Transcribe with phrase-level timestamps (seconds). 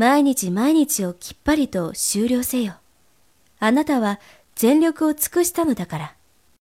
[0.00, 2.72] 毎日毎日をきっぱりと終了せよ。
[3.58, 4.18] あなたは
[4.54, 6.14] 全力を尽くしたのだから。